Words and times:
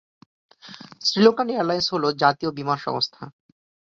Sri Lankan 1.01 1.47
airlines 1.49 1.87
হল 1.93 2.03
জাতীয় 2.21 2.51
বিমান 2.51 2.77
সংস্থা। 2.77 3.23